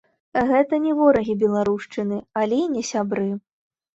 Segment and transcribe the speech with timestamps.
[0.51, 3.29] Гэта не ворагі беларушчыны, але і не сябры.